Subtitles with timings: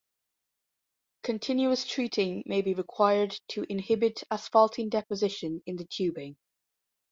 [1.21, 6.37] Continuous treating may be required to inhibit asphaltene deposition in the tubing.